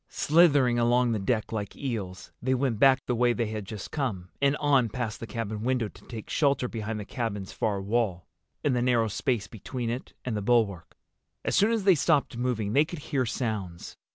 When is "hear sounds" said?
13.13-13.95